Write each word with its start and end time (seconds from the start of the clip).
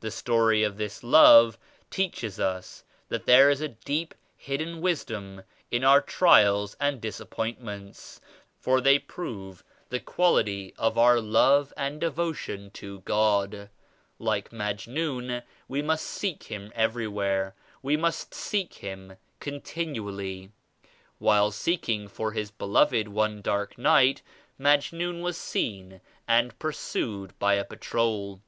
The 0.00 0.10
story 0.10 0.62
of 0.62 0.78
this 0.78 1.02
love 1.04 1.58
teaches 1.90 2.40
us 2.40 2.82
that 3.10 3.26
there 3.26 3.50
is 3.50 3.60
a 3.60 3.68
deep 3.68 4.14
hidden 4.34 4.80
wisdom 4.80 5.42
in 5.70 5.84
our 5.84 6.00
trials 6.00 6.78
and 6.80 6.98
disappointments 6.98 8.18
for 8.58 8.80
they 8.80 8.98
prove 8.98 9.62
the 9.90 10.00
quality 10.00 10.72
of 10.78 10.96
our 10.96 11.20
love 11.20 11.74
and 11.76 12.00
devotion 12.00 12.70
to 12.70 13.00
God. 13.00 13.68
Like 14.18 14.48
Majnun 14.50 15.42
we 15.68 15.82
must 15.82 16.06
seek 16.06 16.44
Him 16.44 16.72
every 16.74 17.06
where, 17.06 17.54
we 17.82 17.98
must 17.98 18.32
seek 18.32 18.76
Him 18.76 19.18
continually. 19.40 20.52
While 21.18 21.50
seeking 21.50 22.08
for 22.08 22.32
his 22.32 22.50
beloved 22.50 23.08
one 23.08 23.42
dark 23.42 23.76
night 23.76 24.22
Majnun 24.58 25.20
was 25.22 25.36
seen 25.36 26.00
and 26.26 26.58
pursued 26.58 27.38
by 27.38 27.56
a 27.56 27.64
patrol. 27.66 28.40